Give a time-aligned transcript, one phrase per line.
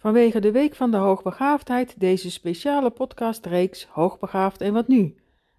[0.00, 5.16] Vanwege de Week van de Hoogbegaafdheid deze speciale podcastreeks Hoogbegaafd en wat nu?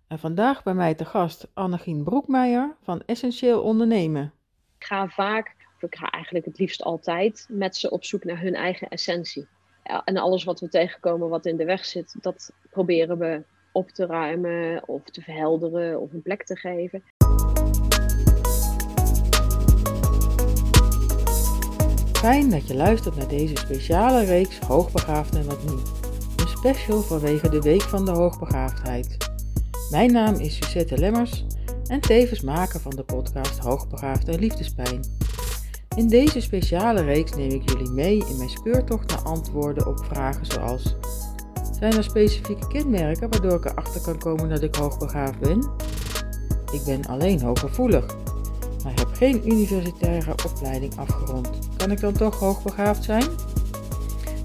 [0.08, 4.34] En vandaag bij mij te gast Annegien Broekmeijer van Essentieel Ondernemen.
[4.78, 8.42] Ik ga vaak, of ik ga eigenlijk het liefst altijd, met ze op zoek naar
[8.42, 9.48] hun eigen essentie.
[9.84, 14.06] En alles wat we tegenkomen wat in de weg zit, dat proberen we op te
[14.06, 17.04] ruimen of te verhelderen of een plek te geven.
[22.22, 25.72] Fijn dat je luistert naar deze speciale reeks Hoogbegaafd en wat nu.
[26.36, 29.18] Een special vanwege de Week van de Hoogbegaafdheid.
[29.90, 31.46] Mijn naam is Suzette Lemmers
[31.88, 35.04] en tevens maker van de podcast Hoogbegaafd en Liefdespijn.
[35.96, 40.46] In deze speciale reeks neem ik jullie mee in mijn speurtocht naar antwoorden op vragen
[40.46, 40.96] zoals
[41.80, 45.70] Zijn er specifieke kenmerken waardoor ik erachter kan komen dat ik hoogbegaafd ben?
[46.72, 48.06] Ik ben alleen hooggevoelig
[48.84, 51.50] maar heb geen universitaire opleiding afgerond.
[51.78, 53.26] Kan ik dan toch hoogbegaafd zijn?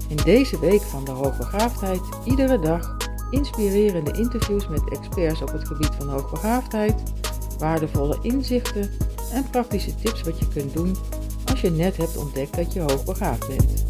[0.09, 2.97] In deze week van de hoogbegaafdheid iedere dag
[3.31, 7.03] inspirerende interviews met experts op het gebied van hoogbegaafdheid,
[7.57, 8.89] waardevolle inzichten
[9.33, 10.95] en praktische tips wat je kunt doen
[11.49, 13.85] als je net hebt ontdekt dat je hoogbegaafd bent.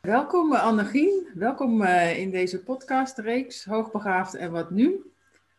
[0.00, 5.09] Welkom Annegien, welkom eh, in deze podcastreeks Hoogbegaafd en wat nu?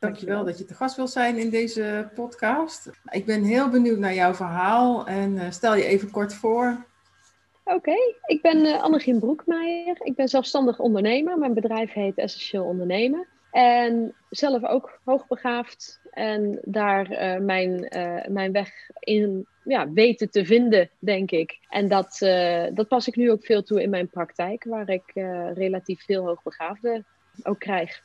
[0.02, 2.90] Dankjewel dat je te gast wilt zijn in deze podcast.
[3.10, 6.86] Ik ben heel benieuwd naar jouw verhaal en uh, stel je even kort voor.
[7.64, 9.98] Oké, ik ben uh, Annegien Broekmeijer.
[10.00, 11.38] Ik ben zelfstandig ondernemer.
[11.38, 13.28] Mijn bedrijf heet Essentieel Ondernemen.
[13.52, 16.00] En zelf ook hoogbegaafd.
[16.12, 17.88] En daar uh, mijn,
[18.28, 21.60] mijn weg in ja, weten te vinden, denk ik.
[21.70, 22.18] En dat,
[22.74, 25.12] dat pas ik nu ook veel toe in mijn praktijk, waar ik
[25.54, 27.06] relatief veel hoogbegaafden
[27.44, 28.02] ook krijg.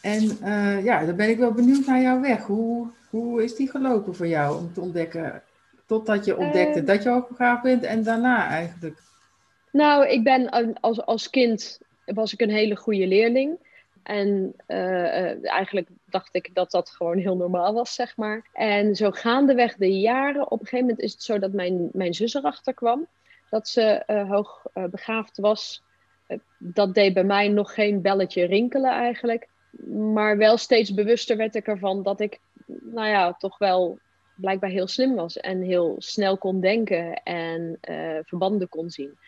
[0.00, 2.46] En uh, ja, dan ben ik wel benieuwd naar jouw weg.
[2.46, 5.42] Hoe, hoe is die gelopen voor jou om te ontdekken,
[5.86, 9.02] totdat je ontdekte uh, dat je hoogbegaafd bent en daarna eigenlijk?
[9.72, 13.66] Nou, ik ben als, als kind was ik een hele goede leerling.
[14.02, 18.46] En uh, eigenlijk dacht ik dat dat gewoon heel normaal was, zeg maar.
[18.52, 22.14] En zo gaandeweg de jaren, op een gegeven moment is het zo dat mijn, mijn
[22.14, 23.06] zus erachter kwam.
[23.50, 25.82] Dat ze hoog begaafd was.
[26.58, 29.48] dat deed bij mij nog geen belletje rinkelen eigenlijk
[29.86, 33.98] maar wel steeds bewuster werd ik ervan dat ik, nou ja, toch wel
[34.36, 39.18] blijkbaar heel slim was en heel snel kon denken en uh, verbanden kon zien.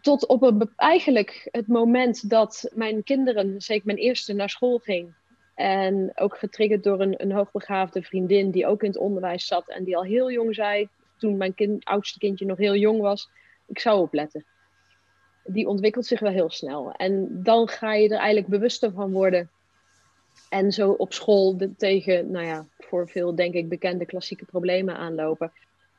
[0.00, 5.14] Tot op een, eigenlijk het moment dat mijn kinderen, zeker mijn eerste, naar school ging.
[5.54, 9.84] En ook getriggerd door een, een hoogbegaafde vriendin die ook in het onderwijs zat en
[9.84, 10.88] die al heel jong zei,
[11.18, 13.30] toen mijn kind, oudste kindje nog heel jong was,
[13.66, 14.44] ik zou opletten.
[15.44, 16.92] Die ontwikkelt zich wel heel snel.
[16.92, 19.50] En dan ga je er eigenlijk bewuster van worden
[20.54, 25.52] en zo op school tegen, nou ja, voor veel denk ik bekende klassieke problemen aanlopen.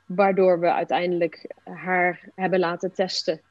[0.05, 3.41] Waardoor we uiteindelijk haar hebben laten testen.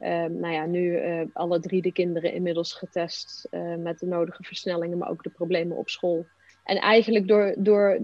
[0.00, 4.42] Uh, nou ja, nu uh, alle drie de kinderen inmiddels getest uh, met de nodige
[4.42, 6.26] versnellingen, maar ook de problemen op school.
[6.64, 7.98] En eigenlijk door, door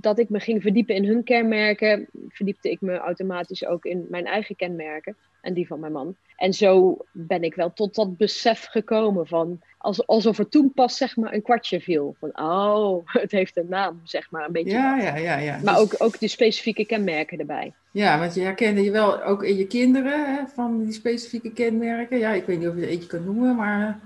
[0.00, 4.26] dat ik me ging verdiepen in hun kenmerken, verdiepte ik me automatisch ook in mijn
[4.26, 6.16] eigen kenmerken en die van mijn man.
[6.36, 9.60] En zo ben ik wel tot dat besef gekomen van,
[10.06, 12.16] alsof er toen pas zeg maar een kwartje viel.
[12.18, 14.70] Van, oh, het heeft een naam, zeg maar, een beetje.
[14.70, 15.60] Ja, ja, ja, ja.
[15.64, 17.72] Maar ook, ook die specifieke kenmerken erbij.
[17.90, 22.18] Ja, want je herkende je wel ook in je kinderen hè, van die specifieke kenmerken.
[22.18, 24.00] Ja, ik weet niet of je er eentje kan noemen, maar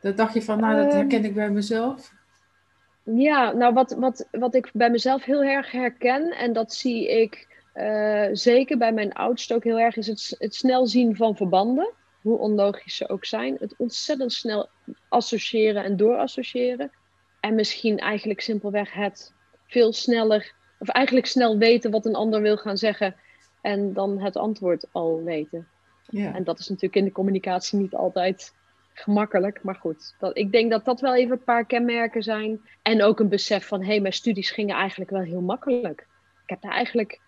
[0.00, 0.96] dat dacht je van, nou, dat ehm.
[0.96, 2.12] herken ik bij mezelf.
[3.02, 7.53] Ja, nou wat, wat, wat ik bij mezelf heel erg herken, en dat zie ik
[7.74, 11.92] uh, zeker bij mijn oudste ook heel erg, is het, het snel zien van verbanden.
[12.20, 13.56] Hoe onlogisch ze ook zijn.
[13.60, 14.68] Het ontzettend snel
[15.08, 16.90] associëren en doorassociëren.
[17.40, 19.32] En misschien eigenlijk simpelweg het
[19.66, 23.16] veel sneller, of eigenlijk snel weten wat een ander wil gaan zeggen.
[23.60, 25.68] En dan het antwoord al weten.
[26.06, 26.34] Ja.
[26.34, 28.54] En dat is natuurlijk in de communicatie niet altijd
[28.92, 29.62] gemakkelijk.
[29.62, 32.60] Maar goed, dat, ik denk dat dat wel even een paar kenmerken zijn.
[32.82, 36.06] En ook een besef van, hé, hey, mijn studies gingen eigenlijk wel heel makkelijk.
[36.42, 37.20] Ik heb daar eigenlijk,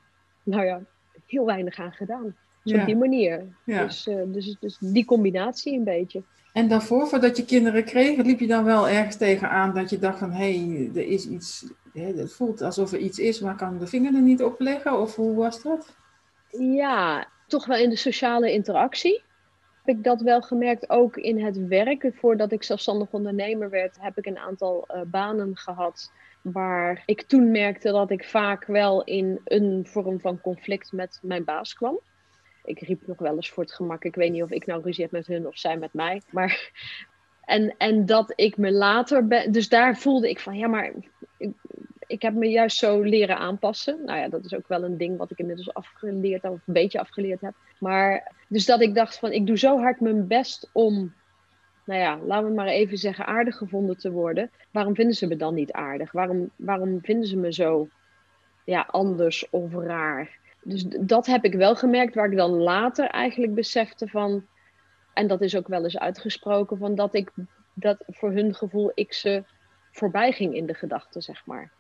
[0.46, 0.80] nou ja,
[1.26, 2.36] heel weinig aan gedaan.
[2.62, 3.44] Dus op die manier.
[3.64, 6.22] Dus, uh, dus, dus die combinatie een beetje.
[6.52, 10.18] En daarvoor, voordat je kinderen kreeg, liep je dan wel ergens tegenaan dat je dacht
[10.18, 13.86] van, hé, hey, er is iets, het voelt alsof er iets is, maar kan de
[13.86, 15.00] vinger er niet op leggen?
[15.00, 15.96] Of hoe was dat?
[16.50, 19.22] Ja, toch wel in de sociale interactie
[19.86, 22.10] heb ik dat wel gemerkt, ook in het werk.
[22.14, 26.12] Voordat ik zelfstandig ondernemer werd, heb ik een aantal uh, banen gehad.
[26.52, 31.44] Waar ik toen merkte dat ik vaak wel in een vorm van conflict met mijn
[31.44, 31.98] baas kwam.
[32.64, 34.04] Ik riep nog wel eens voor het gemak.
[34.04, 36.22] Ik weet niet of ik nou ruzie heb met hun of zij met mij.
[36.30, 36.70] Maar,
[37.44, 39.52] en, en dat ik me later ben.
[39.52, 40.92] Dus daar voelde ik van ja, maar
[42.06, 44.04] ik heb me juist zo leren aanpassen.
[44.04, 46.72] Nou ja, dat is ook wel een ding wat ik inmiddels afgeleerd heb, of een
[46.74, 47.54] beetje afgeleerd heb.
[47.78, 51.14] Maar dus dat ik dacht van, ik doe zo hard mijn best om,
[51.86, 54.50] nou ja, laten we maar even zeggen, aardig gevonden te worden.
[54.70, 56.12] Waarom vinden ze me dan niet aardig?
[56.12, 57.88] Waarom, waarom vinden ze me zo
[58.64, 60.38] ja, anders of raar?
[60.62, 64.46] Dus dat heb ik wel gemerkt, waar ik dan later eigenlijk besefte van,
[65.14, 67.32] en dat is ook wel eens uitgesproken, van dat ik
[67.74, 69.44] dat voor hun gevoel ik ze
[69.90, 71.70] voorbij ging in de gedachten, zeg maar.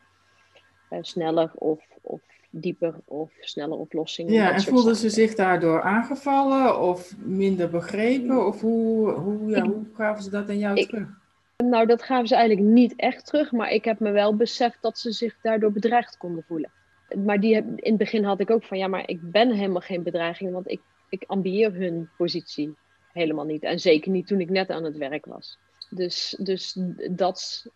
[0.90, 4.32] Uh, sneller of, of dieper of snelle oplossingen.
[4.32, 8.46] Ja, en voelden ze zich daardoor aangevallen of minder begrepen?
[8.46, 11.08] Of hoe, hoe, ja, hoe gaven ze dat aan jou terug?
[11.56, 14.98] Nou, dat gaven ze eigenlijk niet echt terug, maar ik heb me wel beseft dat
[14.98, 16.70] ze zich daardoor bedreigd konden voelen.
[17.24, 20.02] Maar die, in het begin had ik ook van, ja, maar ik ben helemaal geen
[20.02, 22.76] bedreiging, want ik, ik ambieer hun positie
[23.12, 23.62] helemaal niet.
[23.62, 25.58] En zeker niet toen ik net aan het werk was.
[25.90, 26.78] Dus, dus
[27.10, 27.66] dat,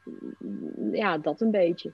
[0.92, 1.92] ja, dat een beetje.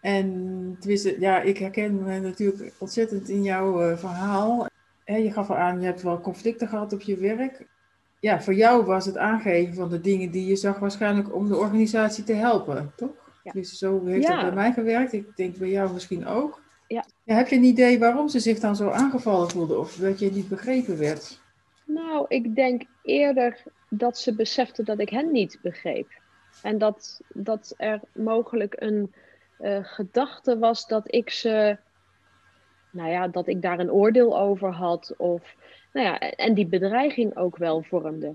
[0.00, 0.78] En
[1.18, 4.66] ja, ik herken me natuurlijk ontzettend in jouw uh, verhaal.
[5.04, 7.66] je gaf al aan, je hebt wel conflicten gehad op je werk.
[8.20, 11.56] Ja, voor jou was het aangeven van de dingen die je zag waarschijnlijk om de
[11.56, 13.10] organisatie te helpen, toch?
[13.42, 13.52] Ja.
[13.52, 15.12] Dus zo heeft het bij mij gewerkt.
[15.12, 16.62] Ik denk bij jou misschien ook.
[16.88, 17.04] Ja.
[17.24, 17.34] ja.
[17.34, 20.48] Heb je een idee waarom ze zich dan zo aangevallen voelden of dat je niet
[20.48, 21.40] begrepen werd?
[21.84, 26.08] Nou, ik denk eerder dat ze beseften dat ik hen niet begreep.
[26.62, 29.14] En dat, dat er mogelijk een
[29.60, 31.76] uh, gedachte was dat ik ze,
[32.90, 35.14] nou ja, dat ik daar een oordeel over had.
[35.16, 35.54] Of,
[35.92, 38.34] nou ja, en die bedreiging ook wel vormde.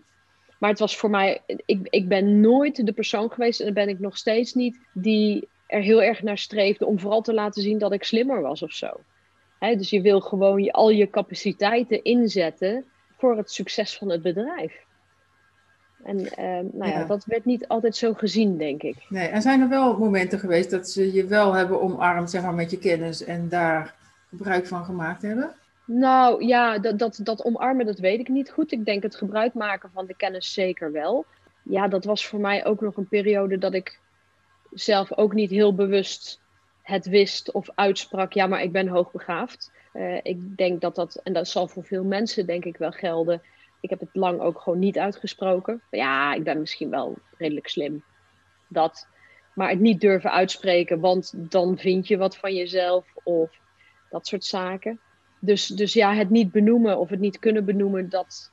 [0.59, 3.89] Maar het was voor mij, ik, ik ben nooit de persoon geweest, en dat ben
[3.89, 7.77] ik nog steeds niet, die er heel erg naar streefde om vooral te laten zien
[7.77, 8.99] dat ik slimmer was of zo.
[9.59, 12.85] dus je wil gewoon al je capaciteiten inzetten
[13.17, 14.85] voor het succes van het bedrijf.
[16.03, 17.03] En ehm, nou ja.
[17.03, 18.95] dat werd niet altijd zo gezien, denk ik.
[19.09, 22.53] Nee, en zijn er wel momenten geweest dat ze je wel hebben omarmd, zeg maar,
[22.53, 23.95] met je kennis en daar
[24.29, 25.55] gebruik van gemaakt hebben?
[25.85, 28.71] Nou ja, dat, dat, dat omarmen, dat weet ik niet goed.
[28.71, 31.25] Ik denk het gebruik maken van de kennis zeker wel.
[31.63, 33.99] Ja, dat was voor mij ook nog een periode dat ik
[34.73, 36.39] zelf ook niet heel bewust
[36.81, 38.33] het wist of uitsprak.
[38.33, 39.71] Ja, maar ik ben hoogbegaafd.
[39.93, 43.41] Uh, ik denk dat dat, en dat zal voor veel mensen denk ik wel gelden
[43.81, 45.81] ik heb het lang ook gewoon niet uitgesproken.
[45.89, 48.03] Ja, ik ben misschien wel redelijk slim.
[48.67, 49.07] Dat.
[49.55, 53.59] Maar het niet durven uitspreken, want dan vind je wat van jezelf of
[54.09, 54.99] dat soort zaken.
[55.39, 58.51] Dus, dus ja, het niet benoemen of het niet kunnen benoemen, dat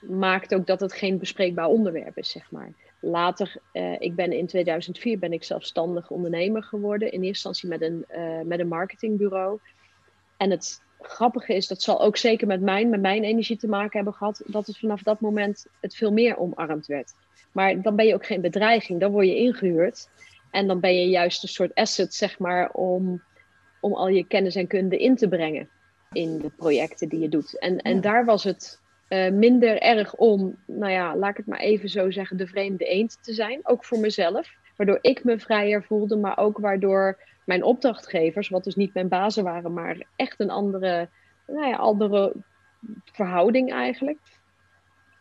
[0.00, 2.72] maakt ook dat het geen bespreekbaar onderwerp is, zeg maar.
[3.00, 7.12] Later, uh, ik ben in 2004 ben ik zelfstandig ondernemer geworden.
[7.12, 9.60] In eerste instantie met een, uh, met een marketingbureau.
[10.36, 13.96] En het grappige is, dat zal ook zeker met mijn, met mijn energie te maken
[13.96, 17.14] hebben gehad, dat het vanaf dat moment het veel meer omarmd werd.
[17.52, 20.08] Maar dan ben je ook geen bedreiging, dan word je ingehuurd.
[20.50, 23.22] En dan ben je juist een soort asset, zeg maar, om,
[23.80, 25.68] om al je kennis en kunde in te brengen
[26.12, 27.58] in de projecten die je doet.
[27.58, 31.58] En, en daar was het uh, minder erg om, nou ja, laat ik het maar
[31.58, 33.60] even zo zeggen, de vreemde eend te zijn.
[33.62, 34.48] Ook voor mezelf.
[34.76, 39.44] Waardoor ik me vrijer voelde, maar ook waardoor mijn opdrachtgevers, wat dus niet mijn bazen
[39.44, 41.08] waren, maar echt een andere,
[41.46, 42.32] nou ja, andere
[43.04, 44.18] verhouding eigenlijk.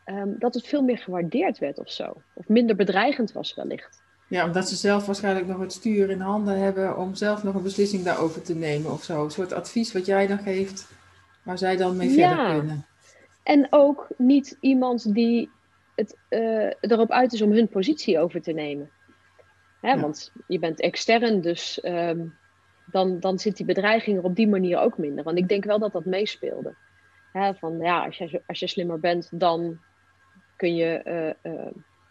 [0.06, 2.14] Ehm, dat het veel meer gewaardeerd werd of zo.
[2.34, 4.04] Of minder bedreigend was wellicht.
[4.28, 7.64] Ja, omdat ze zelf waarschijnlijk nog het stuur in handen hebben om zelf nog een
[7.64, 9.24] beslissing daarover te nemen of zo.
[9.24, 10.88] Een soort advies wat jij dan geeft,
[11.44, 12.86] waar zij dan mee verder kunnen.
[13.44, 15.50] En ook niet iemand die
[15.96, 18.90] het uh, erop uit is om hun positie over te nemen.
[19.86, 22.26] Hè, Want je bent extern, dus ehm,
[22.92, 25.24] dan, dan zit die bedreiging er op die manier ook minder.
[25.24, 26.76] Want ik denk wel dat dat meespeelde.
[27.32, 29.80] Hè, van ja, als je, als je slimmer bent, dan
[30.56, 31.02] kun je,
[31.44, 31.66] uh, uh,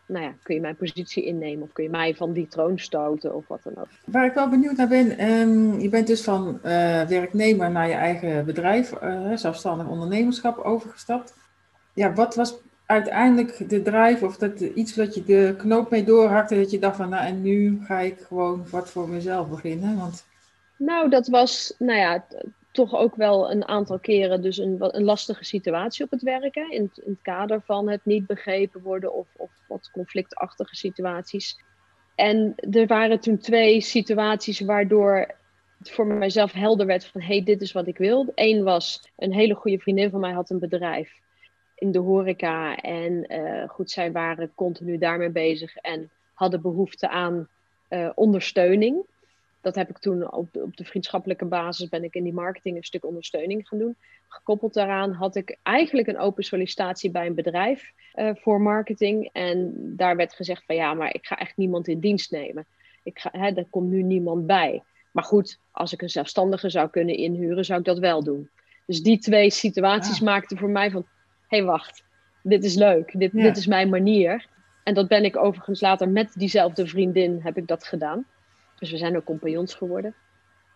[0.07, 3.35] nou ja, kun je mijn positie innemen of kun je mij van die troon stoten
[3.35, 3.89] of wat dan ook.
[4.05, 6.63] Waar ik wel benieuwd naar ben, um, je bent dus van uh,
[7.03, 8.93] werknemer naar je eigen bedrijf,
[9.35, 11.35] zelfstandig ondernemerschap overgestapt.
[11.95, 16.57] Ja, wat was uiteindelijk de drive of dat iets wat je de knoop mee doorhakte,
[16.57, 19.97] dat je dacht van nou en nu ga ik gewoon wat voor mezelf beginnen?
[19.97, 20.27] Want...
[20.77, 22.25] Nou, dat was nou ja,
[22.75, 26.71] toch ook wel een aantal keren dus een, een lastige situatie op het werken.
[26.71, 31.59] In, in het kader van het niet begrepen worden of, of wat conflictachtige situaties.
[32.15, 35.35] En er waren toen twee situaties waardoor
[35.79, 38.33] het voor mijzelf helder werd van hé, hey, dit is wat ik wil.
[38.35, 41.23] Eén was een hele goede vriendin van mij had een bedrijf
[41.85, 42.77] in de horeca.
[42.77, 47.49] En uh, goed, zij waren continu daarmee bezig en hadden behoefte aan
[47.91, 49.05] uh, ondersteuning.
[49.61, 52.77] Dat heb ik toen op de, op de, vriendschappelijke basis ben ik in die marketing
[52.77, 53.97] een stuk ondersteuning gaan doen.
[54.29, 59.31] Gekoppeld daaraan had ik eigenlijk een open sollicitatie bij een bedrijf uh, voor marketing.
[59.33, 62.67] En daar werd gezegd van ja, maar ik ga echt niemand in dienst nemen.
[63.03, 64.83] Ik ga, hè, er komt nu niemand bij.
[65.11, 68.49] Maar goed, als ik een zelfstandige zou kunnen inhuren, zou ik dat wel doen.
[68.87, 71.07] Dus die twee situaties maakten voor mij van:
[71.55, 72.05] hey, wacht,
[72.43, 74.47] dit is leuk, dit, dit is mijn manier.
[74.83, 78.27] En dat ben ik overigens later met diezelfde vriendin heb ik dat gedaan.
[78.79, 80.15] Dus we zijn ook compagnons geworden.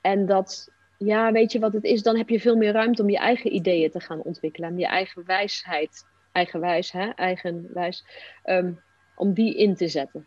[0.00, 2.02] En dat, ja, weet je wat het is?
[2.02, 4.70] Dan heb je veel meer ruimte om je eigen ideeën te gaan ontwikkelen.
[4.70, 8.04] Om je eigen wijsheid, eigenwijs, hè, eigenwijs,
[8.44, 8.80] um,
[9.16, 10.26] om die in te zetten.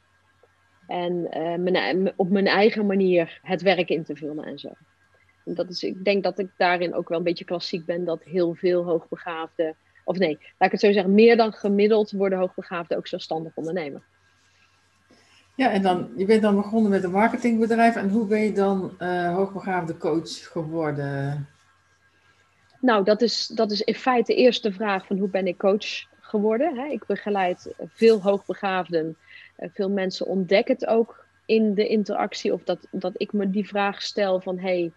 [0.88, 4.70] En uh, mijn, op mijn eigen manier het werk in te vullen en zo.
[5.46, 8.24] En dat is, ik denk dat ik daarin ook wel een beetje klassiek ben, dat
[8.24, 12.98] heel veel hoogbegaafden, of nee, laat ik het zo zeggen, meer dan gemiddeld worden hoogbegaafden
[12.98, 14.02] ook zelfstandig ondernemer.
[15.56, 17.96] Ja, en dan, je bent dan begonnen met een marketingbedrijf.
[17.96, 21.48] En hoe ben je dan uh, hoogbegaafde coach geworden?
[22.80, 26.06] Nou, dat is, dat is in feite eerst de vraag van hoe ben ik coach
[26.20, 26.78] geworden.
[26.78, 26.86] Hè?
[26.86, 29.18] Ik begeleid veel hoogbegaafden.
[29.56, 32.54] Eh, veel mensen ontdekken het ook in de interactie.
[32.54, 34.60] Of dat, dat ik me die vraag stel van...
[34.60, 34.92] Hey,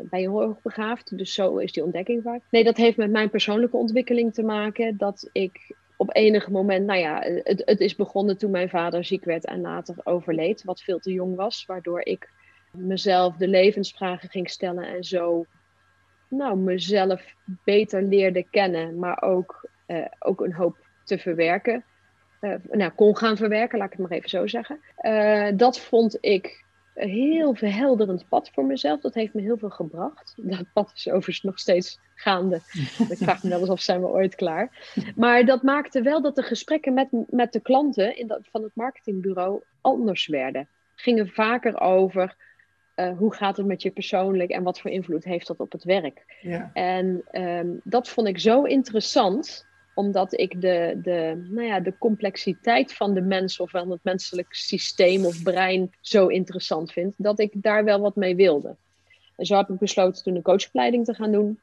[0.00, 1.18] ben je hoogbegaafd?
[1.18, 2.40] Dus zo is die ontdekking vaak.
[2.50, 4.96] Nee, dat heeft met mijn persoonlijke ontwikkeling te maken.
[4.96, 9.24] Dat ik op enig moment, nou ja, het, het is begonnen toen mijn vader ziek
[9.24, 12.30] werd en later overleed, wat veel te jong was, waardoor ik
[12.70, 15.46] mezelf de levensvragen ging stellen en zo,
[16.28, 17.34] nou, mezelf
[17.64, 21.84] beter leerde kennen, maar ook, uh, ook een hoop te verwerken.
[22.40, 24.80] Uh, nou, kon gaan verwerken, laat ik het maar even zo zeggen.
[25.00, 26.64] Uh, dat vond ik
[26.96, 29.00] een heel verhelderend pad voor mezelf.
[29.00, 30.34] Dat heeft me heel veel gebracht.
[30.42, 32.56] Dat pad is overigens nog steeds gaande.
[33.08, 34.92] Ik vraag me wel eens of zijn we ooit klaar.
[35.16, 38.74] Maar dat maakte wel dat de gesprekken met, met de klanten in dat, van het
[38.74, 40.68] marketingbureau anders werden.
[40.94, 42.36] Gingen vaker over
[42.96, 45.84] uh, hoe gaat het met je persoonlijk en wat voor invloed heeft dat op het
[45.84, 46.38] werk.
[46.40, 46.70] Ja.
[46.72, 49.65] En um, dat vond ik zo interessant
[49.96, 54.54] omdat ik de, de, nou ja, de complexiteit van de mens of van het menselijk
[54.54, 58.76] systeem of brein zo interessant vind, dat ik daar wel wat mee wilde.
[59.36, 61.60] En zo heb ik besloten toen een coachopleiding te gaan doen.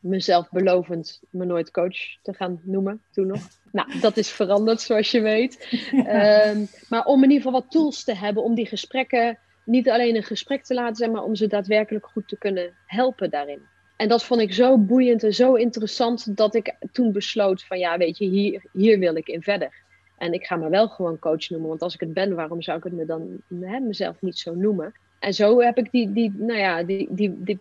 [0.00, 3.40] Mezelf belovend me nooit coach te gaan noemen, toen nog.
[3.72, 5.68] Nou, dat is veranderd, zoals je weet.
[5.92, 10.16] Ehm, maar om in ieder geval wat tools te hebben om die gesprekken niet alleen
[10.16, 13.62] een gesprek te laten zijn, maar om ze daadwerkelijk goed te kunnen helpen daarin.
[14.00, 17.98] En dat vond ik zo boeiend en zo interessant dat ik toen besloot van ja,
[17.98, 19.74] weet je, hier, hier wil ik in verder.
[20.18, 22.78] En ik ga me wel gewoon coach noemen, want als ik het ben, waarom zou
[22.78, 24.94] ik het me dan hè, mezelf niet zo noemen?
[25.18, 27.60] En zo heb ik die, die, nou ja, die, die, die,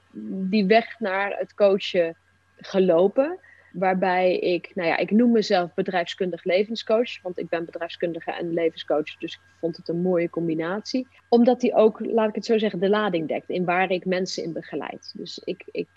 [0.50, 2.15] die weg naar het coachen
[2.58, 3.39] gelopen.
[3.74, 7.22] Waarbij ik, nou ja, ik noem mezelf bedrijfskundig levenscoach.
[7.22, 9.17] Want ik ben bedrijfskundige en levenscoach.
[9.17, 11.08] Dus ik vond het een mooie combinatie.
[11.29, 13.50] Omdat die ook, laat ik het zo zeggen, de lading dekt.
[13.50, 15.12] In waar ik mensen in begeleid.
[15.15, 15.88] Dus ik, ik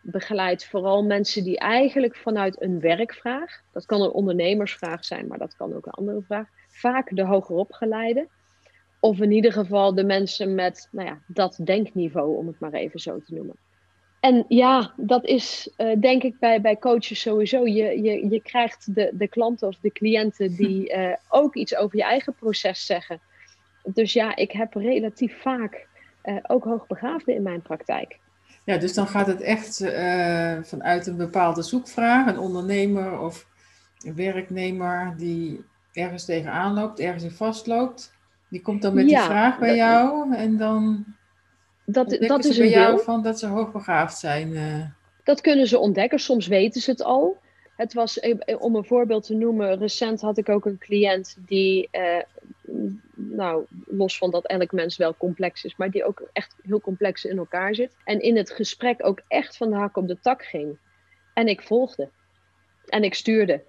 [0.00, 5.56] begeleid vooral mensen die eigenlijk vanuit een werkvraag, dat kan een ondernemersvraag zijn, maar dat
[5.56, 8.28] kan ook een andere vraag, vaak de hogeropgeleide.
[9.00, 13.00] Of in ieder geval de mensen met nou ja, dat denkniveau, om het maar even
[13.00, 13.56] zo te noemen.
[14.20, 17.66] En ja, dat is uh, denk ik bij, bij coaches sowieso.
[17.66, 21.96] Je, je, je krijgt de, de klanten of de cliënten die uh, ook iets over
[21.96, 23.20] je eigen proces zeggen.
[23.84, 25.86] Dus ja, ik heb relatief vaak
[26.24, 28.18] uh, ook hoogbegaafden in mijn praktijk.
[28.68, 33.46] Ja, dus dan gaat het echt uh, vanuit een bepaalde zoekvraag, een ondernemer of
[34.04, 38.12] een werknemer die ergens tegenaan loopt, ergens in vastloopt.
[38.48, 41.04] Die komt dan met die vraag bij jou en dan
[41.84, 44.48] dat, dat is bij jou van dat ze hoogbegaafd zijn.
[44.52, 44.84] Uh.
[45.24, 47.36] Dat kunnen ze ontdekken, soms weten ze het al.
[47.76, 51.88] Het was, eh, om een voorbeeld te noemen, recent had ik ook een cliënt die
[51.92, 52.22] uh,
[53.30, 57.24] nou, los van dat elk mens wel complex is, maar die ook echt heel complex
[57.24, 57.96] in elkaar zit.
[58.04, 60.78] En in het gesprek ook echt van de hak op de tak ging.
[61.34, 62.08] En ik volgde.
[62.86, 63.62] En ik stuurde.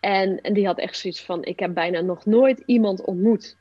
[0.00, 3.56] En, en die had echt zoiets van: ik heb bijna nog nooit iemand ontmoet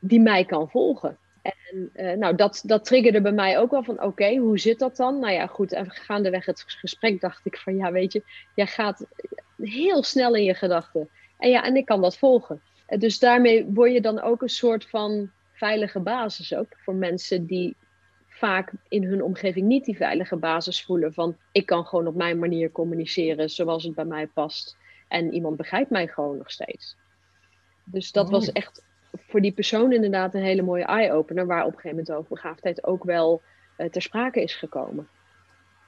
[0.00, 1.18] die mij kan volgen.
[1.42, 4.96] En uh, nou, dat, dat triggerde bij mij ook wel van: oké, hoe zit dat
[4.96, 5.18] dan?
[5.18, 5.72] Nou ja, goed.
[5.72, 8.22] En gaandeweg het gesprek dacht ik van: ja, weet je,
[8.54, 9.06] jij gaat
[9.56, 11.08] heel snel in je gedachten.
[11.38, 12.62] En ja, en ik kan dat volgen.
[12.96, 17.76] Dus daarmee word je dan ook een soort van veilige basis ook voor mensen die
[18.28, 22.38] vaak in hun omgeving niet die veilige basis voelen van ik kan gewoon op mijn
[22.38, 24.76] manier communiceren zoals het bij mij past
[25.08, 26.96] en iemand begrijpt mij gewoon nog steeds.
[27.84, 31.80] Dus dat was echt voor die persoon inderdaad een hele mooie eye-opener waar op een
[31.80, 33.42] gegeven moment de hoogbegaafdheid ook wel
[33.78, 35.08] uh, ter sprake is gekomen.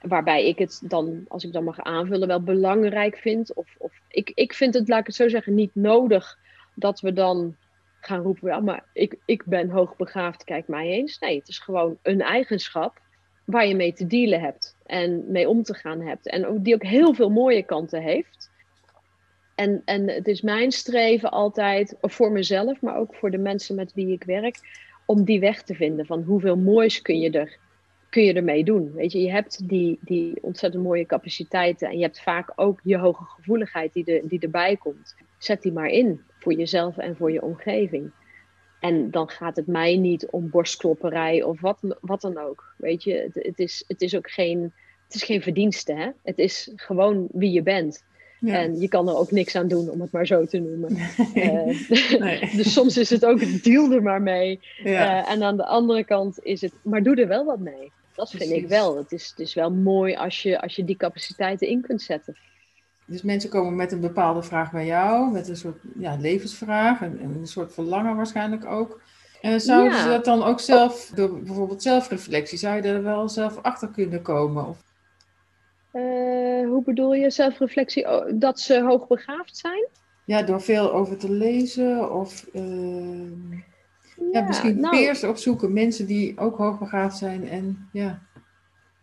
[0.01, 3.55] Waarbij ik het dan, als ik dan mag aanvullen, wel belangrijk vind.
[3.55, 6.39] Of, of ik, ik vind het, laat ik het zo zeggen, niet nodig
[6.75, 7.57] dat we dan
[8.01, 11.19] gaan roepen, ja, maar ik, ik ben hoogbegaafd, kijk mij eens.
[11.19, 13.01] Nee, het is gewoon een eigenschap
[13.45, 16.29] waar je mee te dealen hebt en mee om te gaan hebt.
[16.29, 18.51] En die ook heel veel mooie kanten heeft.
[19.55, 23.93] En, en het is mijn streven altijd, voor mezelf, maar ook voor de mensen met
[23.95, 24.59] wie ik werk,
[25.07, 27.59] om die weg te vinden van hoeveel moois kun je er
[28.11, 28.93] kun je ermee doen.
[28.93, 32.99] Weet je, je hebt die, die ontzettend mooie capaciteiten en je hebt vaak ook je
[32.99, 35.17] hoge gevoeligheid die, de, die erbij komt.
[35.39, 38.11] Zet die maar in voor jezelf en voor je omgeving.
[38.81, 42.75] En dan gaat het mij niet om borstklopperij of wat, wat dan ook.
[42.77, 44.73] Weet je, het, het, is, het is ook geen,
[45.05, 45.93] het is geen verdienste.
[45.93, 46.11] Hè?
[46.23, 48.03] Het is gewoon wie je bent.
[48.45, 50.97] En je kan er ook niks aan doen, om het maar zo te noemen.
[51.35, 54.61] Eh, dus soms is het ook, deal er maar mee.
[54.83, 55.23] Ja.
[55.23, 57.93] Uh, en aan de andere kant is het, maar doe er wel wat mee.
[58.15, 58.97] Dat vind ik wel.
[58.97, 62.37] Het is, het is wel mooi als je, als je die capaciteiten in kunt zetten.
[63.11, 67.21] Dus mensen komen met een bepaalde vraag bij jou, met een soort ja, levensvraag en,
[67.23, 69.01] een soort verlangen waarschijnlijk ook.
[69.41, 73.59] En zouden ze dat dan ook zelf, door bijvoorbeeld zelfreflectie, zou je er wel zelf
[73.63, 74.67] achter kunnen komen?
[74.67, 74.83] Of...
[75.93, 78.09] Uh, hoe bedoel je zelfreflectie?
[78.09, 79.89] Oh, dat ze hoogbegaafd zijn?
[80.25, 83.33] Ja, door veel over te lezen of uh,
[84.33, 88.23] ja, misschien nou, peers opzoeken, mensen die ook hoogbegaafd zijn en ja.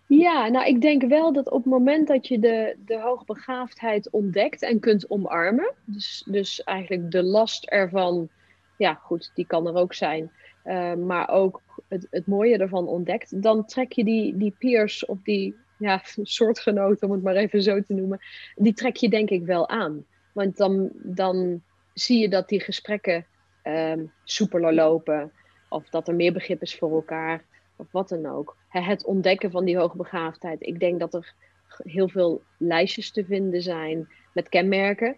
[0.08, 4.62] Ja, nou ik denk wel dat op het moment dat je de, de hoogbegaafdheid ontdekt
[4.62, 8.30] en kunt omarmen, dus, dus eigenlijk de last ervan,
[8.78, 10.32] ja goed, die kan er ook zijn,
[10.66, 15.18] uh, maar ook het, het mooie ervan ontdekt, dan trek je die, die peers of
[15.24, 18.20] die ja, soortgenoten, om het maar even zo te noemen,
[18.56, 20.06] die trek je denk ik wel aan.
[20.32, 21.62] Want dan, dan
[21.94, 23.26] zie je dat die gesprekken
[23.64, 25.32] um, soepeler lopen.
[25.70, 27.44] Of dat er meer begrip is voor elkaar.
[27.77, 28.57] Of wat dan ook.
[28.67, 30.62] Het ontdekken van die hoogbegaafdheid.
[30.62, 31.34] Ik denk dat er
[31.77, 35.15] heel veel lijstjes te vinden zijn met kenmerken.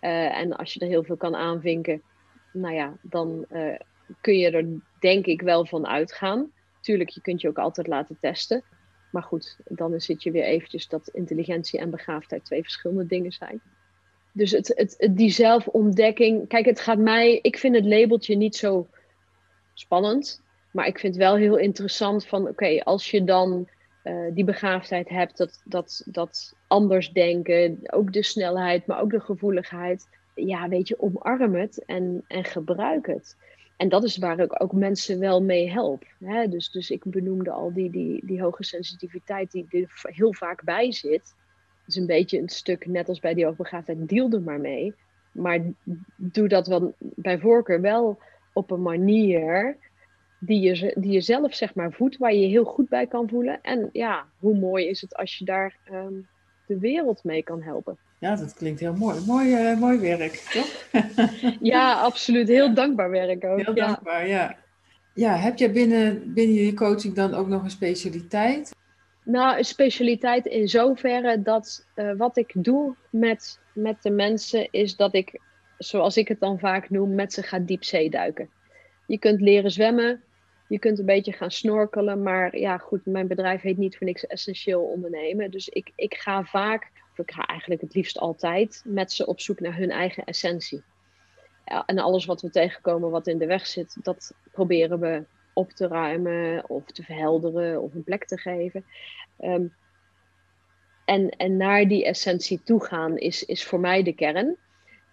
[0.00, 2.02] Uh, en als je er heel veel kan aanvinken,
[2.52, 3.74] nou ja, dan uh,
[4.20, 4.66] kun je er
[5.00, 6.52] denk ik wel van uitgaan.
[6.80, 8.62] Tuurlijk, je kunt je ook altijd laten testen.
[9.10, 13.60] Maar goed, dan zit je weer eventjes dat intelligentie en begaafdheid twee verschillende dingen zijn.
[14.32, 16.48] Dus het, het, die zelfontdekking.
[16.48, 17.38] Kijk, het gaat mij.
[17.42, 18.88] Ik vind het labeltje niet zo
[19.74, 20.42] spannend.
[20.74, 23.68] Maar ik vind wel heel interessant van oké, als je dan
[24.04, 29.20] uh, die begaafdheid hebt, dat, dat, dat anders denken, ook de snelheid, maar ook de
[29.20, 30.08] gevoeligheid.
[30.34, 33.36] Ja, weet je, omarm het en, en gebruik het.
[33.76, 36.04] En dat is waar ik ook mensen wel mee help.
[36.24, 36.48] Hè?
[36.48, 40.92] Dus, dus ik benoemde al die, die, die hoge sensitiviteit die er heel vaak bij
[40.92, 41.34] zit
[41.86, 44.94] is een beetje een stuk, net als bij die hoogbegaafdheid, deal er maar mee.
[45.32, 45.60] Maar
[46.16, 48.18] doe dat wel bij voorkeur wel
[48.52, 49.76] op een manier
[50.46, 53.28] die je, die je zelf zeg maar voedt, waar je je heel goed bij kan
[53.28, 53.58] voelen.
[53.62, 56.14] En ja, hoe mooi is het als je daar ehm,
[56.66, 57.98] de wereld mee kan helpen.
[58.18, 59.20] Ja, dat klinkt heel mooi.
[59.26, 60.88] Mooi, uh, mooi werk, toch?
[61.60, 62.48] ja, absoluut.
[62.48, 63.60] Heel dankbaar werk ook.
[63.60, 64.56] Heel dankbaar, ja.
[65.14, 68.74] Ja, heb je binnen, binnen je coaching dan ook nog een specialiteit?
[69.24, 74.96] Nou, een specialiteit in zoverre dat uh, wat ik doe met, met de mensen is
[74.96, 75.40] dat ik,
[75.78, 78.48] zoals ik het dan vaak noem, met ze ga diepzee duiken.
[79.06, 80.22] Je kunt leren zwemmen,
[80.74, 84.26] je kunt een beetje gaan snorkelen, maar ja, goed, mijn bedrijf heet niet voor niks
[84.26, 85.50] essentieel ondernemen.
[85.50, 89.40] Dus ik, ik ga vaak, of ik ga eigenlijk het liefst altijd, met ze op
[89.40, 90.82] zoek naar hun eigen essentie.
[91.64, 95.70] Ja, en alles wat we tegenkomen wat in de weg zit, dat proberen we op
[95.70, 98.84] te ruimen of te verhelderen of een plek te geven.
[99.40, 99.74] Um,
[101.04, 104.56] en, en naar die essentie toe gaan is, is voor mij de kern.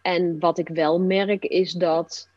[0.01, 2.30] En wat ik wel merk is dat,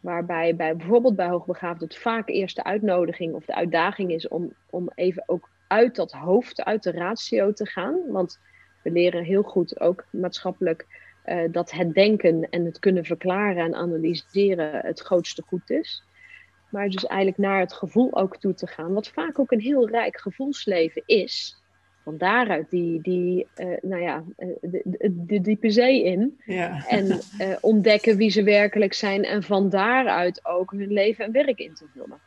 [0.00, 4.52] waarbij bij, bijvoorbeeld bij hoogbegaafd het vaak eerst de uitnodiging of de uitdaging is om,
[4.70, 8.00] om even ook uit dat hoofd, uit de ratio te gaan.
[8.08, 8.40] Want
[8.82, 10.86] we leren heel goed ook maatschappelijk
[11.26, 16.02] uh, dat het denken en het kunnen verklaren en analyseren het grootste goed is.
[16.70, 18.92] Maar dus eigenlijk naar het gevoel ook toe te gaan.
[18.92, 21.57] Wat vaak ook een heel rijk gevoelsleven is.
[22.08, 26.40] Van daaruit die, die uh, nou ja, uh, de, de, de, diepe zee in.
[26.44, 26.84] Ja.
[26.86, 29.24] En uh, ontdekken wie ze werkelijk zijn.
[29.24, 32.18] En van daaruit ook hun leven en werk in te vullen.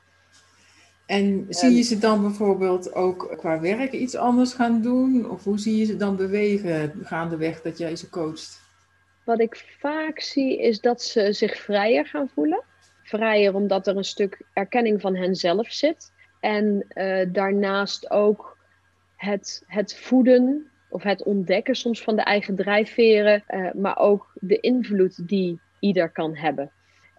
[1.05, 5.29] En zie je ze dan bijvoorbeeld ook qua werk iets anders gaan doen?
[5.29, 8.61] Of hoe zie je ze dan bewegen gaandeweg dat jij ze coacht?
[9.25, 12.63] Wat ik vaak zie is dat ze zich vrijer gaan voelen
[13.03, 16.11] vrijer omdat er een stuk erkenning van henzelf zit.
[16.39, 18.57] En uh, daarnaast ook
[19.21, 24.59] het, het voeden of het ontdekken soms van de eigen drijfveren, uh, maar ook de
[24.59, 26.71] invloed die ieder kan hebben.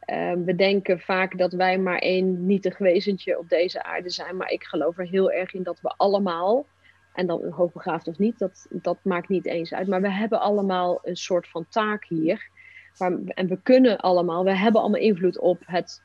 [0.06, 4.50] Uh, we denken vaak dat wij maar één nietig wezentje op deze aarde zijn, maar
[4.50, 6.66] ik geloof er heel erg in dat we allemaal,
[7.12, 10.98] en dan hoogbegaafd of niet, dat, dat maakt niet eens uit, maar we hebben allemaal
[11.02, 12.50] een soort van taak hier
[12.98, 16.02] en we kunnen allemaal, we hebben allemaal invloed op het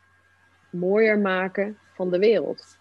[0.69, 2.77] mooier maken van de wereld.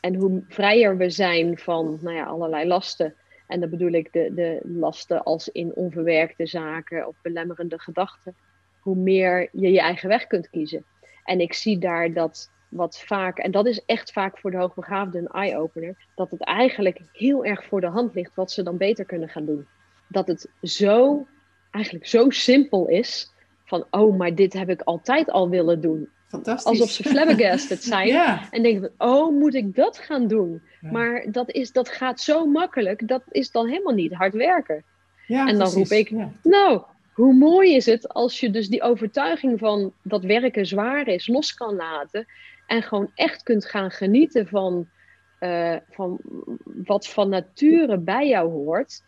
[0.00, 3.14] En hoe vrijer we zijn van nou ja, allerlei lasten.
[3.46, 8.34] En dan bedoel ik de, de lasten als in onverwerkte zaken of belemmerende gedachten.
[8.80, 10.84] Hoe meer je je eigen weg kunt kiezen.
[11.24, 15.20] En ik zie daar dat wat vaak, en dat is echt vaak voor de hoogbegaafden
[15.20, 19.04] een eye-opener, dat het eigenlijk heel erg voor de hand ligt wat ze dan beter
[19.04, 19.66] kunnen gaan doen.
[20.08, 21.26] Dat het zo,
[21.70, 23.32] eigenlijk zo simpel is
[23.64, 26.08] van, oh, maar dit heb ik altijd al willen doen.
[26.30, 26.66] Fantastisch.
[26.66, 28.06] Alsof ze flabbergasted zijn.
[28.06, 28.48] ja.
[28.50, 30.62] En denken van, oh, moet ik dat gaan doen?
[30.80, 34.84] Maar dat, is, dat gaat zo makkelijk, dat is dan helemaal niet hard werken.
[35.26, 36.12] Ja, en dan roep ik,
[36.42, 41.26] nou, hoe mooi is het als je dus die overtuiging van dat werken zwaar is,
[41.26, 42.26] los kan laten.
[42.66, 44.88] En gewoon echt kunt gaan genieten van,
[45.40, 46.20] uh, van
[46.64, 49.02] wat van nature bij jou hoort.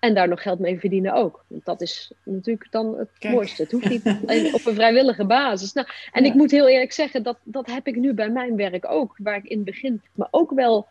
[0.00, 1.44] En daar nog geld mee verdienen ook.
[1.46, 3.62] Want dat is natuurlijk dan het mooiste.
[3.62, 4.06] Het hoeft niet
[4.54, 5.72] op een vrijwillige basis.
[5.72, 8.90] Nou, en ik moet heel eerlijk zeggen, dat, dat heb ik nu bij mijn werk
[8.90, 9.14] ook.
[9.16, 10.88] Waar ik in het begin me ook wel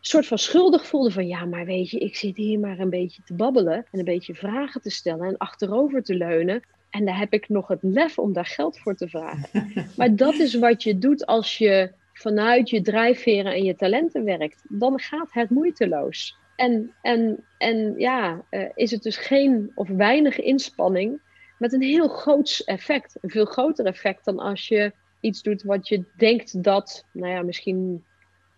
[0.00, 3.22] soort van schuldig voelde van ja, maar weet je, ik zit hier maar een beetje
[3.22, 6.62] te babbelen en een beetje vragen te stellen en achterover te leunen.
[6.90, 9.72] En daar heb ik nog het lef om daar geld voor te vragen.
[9.96, 14.62] Maar dat is wat je doet als je vanuit je drijfveren en je talenten werkt.
[14.68, 16.38] Dan gaat het moeiteloos.
[16.60, 21.20] En, en, en ja, uh, is het dus geen of weinig inspanning
[21.58, 23.18] met een heel groot effect.
[23.20, 27.42] Een veel groter effect dan als je iets doet wat je denkt dat, nou ja,
[27.42, 28.04] misschien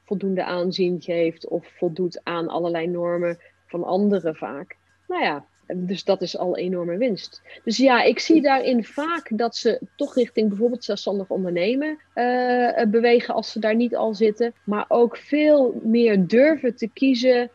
[0.04, 4.76] voldoende aanzien geeft of voldoet aan allerlei normen van anderen vaak.
[5.08, 7.42] Nou ja, dus dat is al enorme winst.
[7.64, 13.34] Dus ja, ik zie daarin vaak dat ze toch richting bijvoorbeeld zelfstandig ondernemen uh, bewegen
[13.34, 14.54] als ze daar niet al zitten.
[14.64, 17.50] Maar ook veel meer durven te kiezen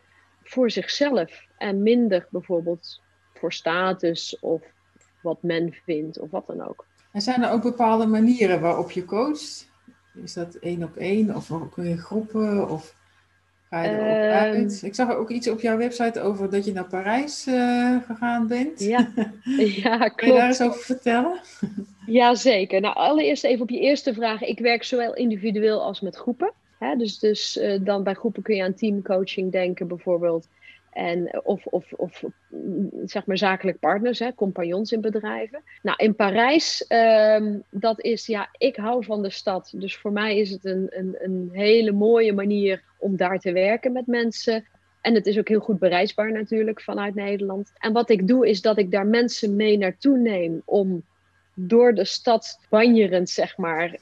[0.48, 1.46] voor zichzelf.
[1.58, 3.00] En minder bijvoorbeeld
[3.34, 4.62] voor status of
[5.20, 6.86] wat men vindt of wat dan ook.
[7.12, 9.70] En zijn er ook bepaalde manieren waarop je coacht?
[10.22, 12.94] Is dat één op één of kun je groepen of
[13.70, 14.82] ga je erop um, uit?
[14.82, 18.80] Ik zag ook iets op jouw website over dat je naar Parijs uh, gegaan bent.
[18.80, 19.08] Ja,
[19.82, 20.14] ja klopt.
[20.14, 21.40] Kun je daar eens over vertellen?
[22.06, 22.80] Jazeker.
[22.80, 24.42] Nou, allereerst even op je eerste vraag.
[24.42, 26.52] Ik werk zowel individueel als met groepen.
[26.78, 30.48] Dus, dus uh, dan bij groepen kun je aan teamcoaching denken bijvoorbeeld.
[30.92, 32.24] En, of, of, of
[33.04, 35.62] zeg maar zakelijk partners, hè, compagnons in bedrijven.
[35.82, 39.72] Nou, in Parijs, um, dat is, ja, ik hou van de stad.
[39.74, 43.92] Dus voor mij is het een, een, een hele mooie manier om daar te werken
[43.92, 44.64] met mensen.
[45.00, 47.72] En het is ook heel goed bereisbaar natuurlijk vanuit Nederland.
[47.78, 51.02] En wat ik doe is dat ik daar mensen mee naartoe neem om
[51.54, 53.96] door de stad banjerend, zeg maar,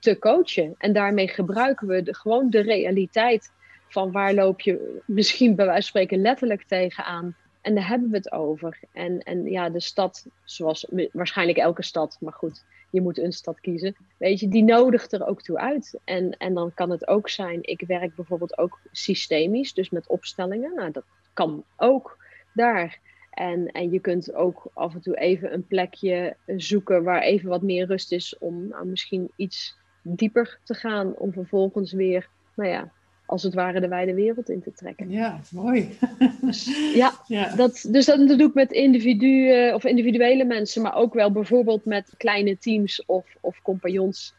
[0.00, 0.74] te, coachen.
[0.78, 3.52] En daarmee gebruiken we gewoon de realiteit
[3.88, 7.36] van waar loop je misschien bij wijze spreken letterlijk tegenaan.
[7.60, 8.78] En daar hebben we het over.
[8.92, 13.60] En, en ja, de stad, zoals waarschijnlijk elke stad, maar goed, je moet een stad
[13.60, 13.96] kiezen.
[14.16, 15.98] Weet je, die nodigt er ook toe uit.
[16.04, 20.74] En, en dan kan het ook zijn, ik werk bijvoorbeeld ook systemisch, dus met opstellingen.
[20.74, 22.16] Nou, dat kan ook
[22.52, 22.98] daar.
[23.38, 27.62] En, en je kunt ook af en toe even een plekje zoeken waar even wat
[27.62, 31.14] meer rust is om nou, misschien iets dieper te gaan.
[31.16, 32.92] Om vervolgens weer, nou ja,
[33.26, 35.10] als het ware de wijde wereld in te trekken.
[35.10, 35.98] Ja, mooi.
[36.40, 41.14] Dus, ja, ja, Dat, dus dat, doe ik met individuen of individuele mensen, maar ook
[41.14, 44.34] wel bijvoorbeeld met kleine teams of, of compagnons,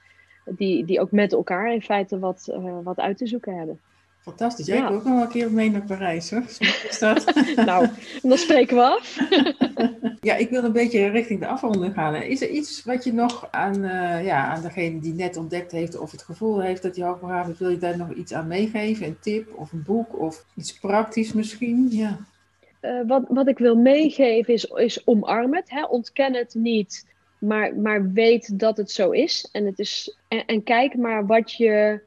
[0.45, 3.79] die, die ook met elkaar in feite wat, uh, wat uit te zoeken hebben.
[4.29, 4.65] Fantastisch.
[4.65, 4.87] Jij ja.
[4.87, 6.43] ook nog wel een keer mee naar Parijs, hoor.
[6.89, 7.33] Is dat?
[7.65, 7.87] nou,
[8.21, 9.19] dan spreken we af.
[10.29, 12.15] ja, ik wil een beetje richting de afronding gaan.
[12.15, 15.97] Is er iets wat je nog aan, uh, ja, aan degene die net ontdekt heeft
[15.97, 19.05] of het gevoel heeft dat hij hoogbegaafd is, wil je daar nog iets aan meegeven?
[19.05, 21.87] Een tip of een boek of iets praktisch misschien?
[21.89, 22.17] Ja.
[22.81, 25.69] Uh, wat, wat ik wil meegeven is, is omarm het.
[25.69, 25.85] Hè?
[25.85, 27.05] Ontken het niet,
[27.39, 29.49] maar, maar weet dat het zo is.
[29.51, 32.01] En, het is en, en kijk maar wat je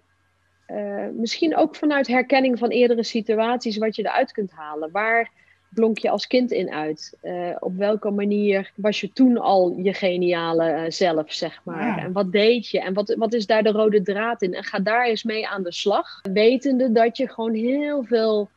[0.72, 4.90] uh, misschien ook vanuit herkenning van eerdere situaties wat je eruit kunt halen.
[4.90, 5.30] Waar
[5.68, 7.18] blonk je als kind in uit?
[7.22, 11.86] Uh, op welke manier was je toen al je geniale uh, zelf, zeg maar?
[11.86, 11.98] Ja.
[11.98, 12.80] En wat deed je?
[12.80, 14.54] En wat, wat is daar de rode draad in?
[14.54, 16.20] En ga daar eens mee aan de slag.
[16.32, 18.48] Wetende dat je gewoon heel veel,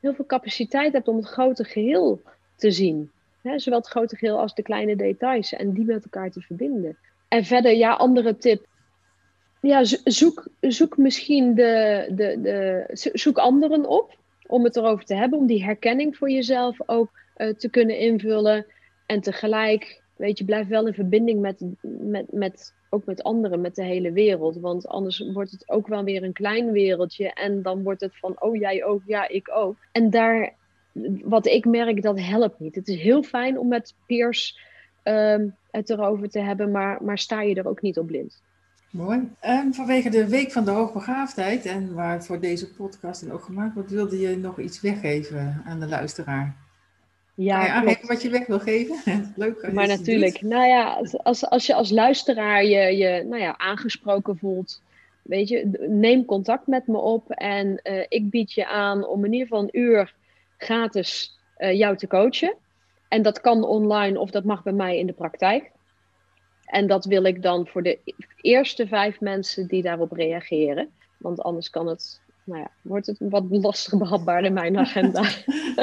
[0.00, 2.22] heel veel capaciteit hebt om het grote geheel
[2.56, 3.10] te zien.
[3.42, 5.52] Hè, zowel het grote geheel als de kleine details.
[5.52, 6.96] En die met elkaar te verbinden.
[7.28, 8.66] En verder, ja, andere tip
[9.66, 15.38] ja, zoek, zoek misschien de, de, de, zoek anderen op om het erover te hebben,
[15.38, 18.66] om die herkenning voor jezelf ook uh, te kunnen invullen.
[19.06, 23.74] En tegelijk, weet je, blijf wel in verbinding met, met, met, ook met anderen, met
[23.74, 24.56] de hele wereld.
[24.56, 27.32] Want anders wordt het ook wel weer een klein wereldje.
[27.32, 29.76] En dan wordt het van, oh jij ook, ja ik ook.
[29.92, 30.54] En daar,
[31.22, 32.74] wat ik merk, dat helpt niet.
[32.74, 34.58] Het is heel fijn om met peers
[35.04, 38.42] um, het erover te hebben, maar, maar sta je er ook niet op blind.
[38.94, 39.28] Mooi.
[39.40, 43.74] En vanwege de Week van de Hoogbegaafdheid en waar voor deze podcast en ook gemaakt
[43.74, 46.56] wordt, wilde je nog iets weggeven aan de luisteraar?
[47.34, 48.96] Ja, aangeven wat je weg wil geven?
[49.36, 49.72] Leuk.
[49.72, 50.42] Maar natuurlijk.
[50.42, 54.82] Nou ja, als, als je als luisteraar je, je nou ja, aangesproken voelt
[55.24, 59.32] weet je, neem contact met me op en uh, ik bied je aan om in
[59.32, 60.14] ieder geval een uur
[60.56, 62.54] gratis uh, jou te coachen.
[63.08, 65.70] En dat kan online of dat mag bij mij in de praktijk.
[66.74, 67.98] En dat wil ik dan voor de
[68.40, 70.88] eerste vijf mensen die daarop reageren.
[71.16, 75.22] Want anders kan het, nou ja, wordt het wat lastig behapbaar in mijn agenda.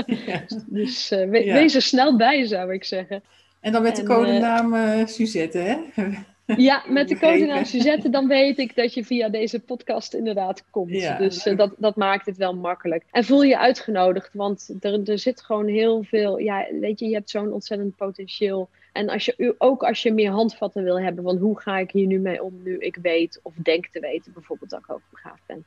[0.06, 0.44] ja.
[0.66, 1.54] dus uh, we, ja.
[1.54, 3.24] wees er snel bij, zou ik zeggen.
[3.60, 5.78] En dan met de codenaam uh, Suzette, hè?
[6.58, 10.92] Ja, met de codenaam Suzette, dan weet ik dat je via deze podcast inderdaad komt.
[10.92, 13.04] Ja, dus uh, dat, dat maakt het wel makkelijk.
[13.12, 16.38] En voel je uitgenodigd, want er, er zit gewoon heel veel.
[16.38, 18.70] Ja, weet je, je hebt zo'n ontzettend potentieel.
[18.92, 22.08] En als je, ook als je meer handvatten wil hebben van hoe ga ik hier
[22.08, 25.66] nu mee om, nu ik weet of denk te weten, bijvoorbeeld dat ik hoogbegaafd ben.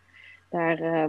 [0.50, 1.04] Daar, uh,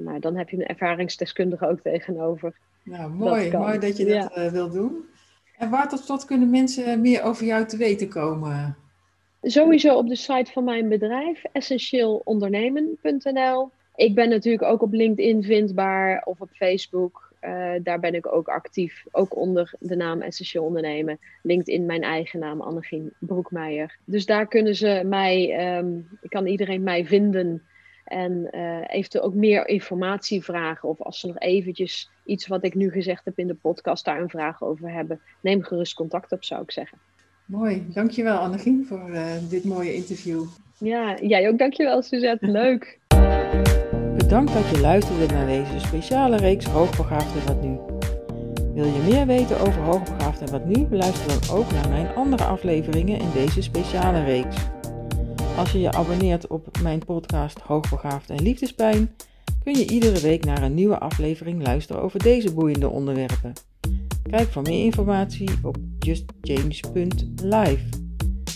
[0.00, 2.54] nou, dan heb je een ervaringsdeskundige ook tegenover.
[2.82, 4.44] Nou, mooi, dat mooi dat je dat ja.
[4.44, 5.04] uh, wil doen.
[5.58, 8.76] En waar tot slot kunnen mensen meer over jou te weten komen?
[9.42, 13.70] Sowieso op de site van mijn bedrijf, essentieelondernemen.nl.
[13.94, 17.31] Ik ben natuurlijk ook op LinkedIn vindbaar of op Facebook.
[17.44, 21.18] Uh, daar ben ik ook actief, ook onder de naam Essentieel Ondernemen.
[21.42, 23.96] LinkedIn mijn eigen naam, Annegien Broekmeijer.
[24.04, 27.62] Dus daar kunnen ze mij, um, kan iedereen mij vinden
[28.04, 30.88] en uh, eventueel ook meer informatie vragen.
[30.88, 34.20] Of als ze nog eventjes iets wat ik nu gezegd heb in de podcast daar
[34.20, 35.20] een vraag over hebben.
[35.40, 36.98] Neem gerust contact op, zou ik zeggen.
[37.44, 40.44] Mooi, dankjewel Annegien voor uh, dit mooie interview.
[40.78, 42.98] Ja, jij ook dankjewel Suzette, leuk.
[44.22, 47.78] Bedankt dat je luisterde naar deze speciale reeks Hoogbegaafd en Wat Nu.
[48.74, 50.86] Wil je meer weten over Hoogbegaafd en Wat Nu?
[50.90, 54.56] Luister dan ook naar mijn andere afleveringen in deze speciale reeks.
[55.56, 59.10] Als je je abonneert op mijn podcast Hoogbegaafd en Liefdespijn,
[59.64, 63.52] kun je iedere week naar een nieuwe aflevering luisteren over deze boeiende onderwerpen.
[64.30, 67.84] Kijk voor meer informatie op justjames.live.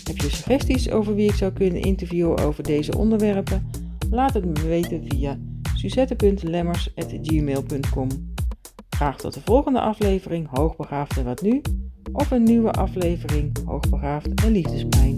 [0.03, 3.71] Heb je suggesties over wie ik zou kunnen interviewen over deze onderwerpen?
[4.09, 5.37] Laat het me weten via
[5.77, 8.07] suzette.lemmers.gmail.com
[8.89, 11.61] Graag tot de volgende aflevering Hoogbegaafd en wat nu?
[12.11, 15.15] Of een nieuwe aflevering Hoogbegaafd en Liefdespijn.